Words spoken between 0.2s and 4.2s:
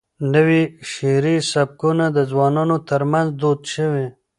نوي شعري سبکونه د ځوانانو ترمنځ دود شوي.